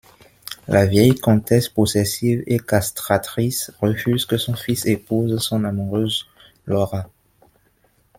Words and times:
La 0.67 0.87
vieille 0.87 1.13
comtesse 1.13 1.69
possessive 1.69 2.41
et 2.47 2.57
castratrice 2.57 3.69
refuse 3.81 4.25
que 4.25 4.39
son 4.39 4.55
fils 4.55 4.87
épouse 4.87 5.37
son 5.37 5.63
amoureuse 5.63 6.25
Laura. 6.65 7.07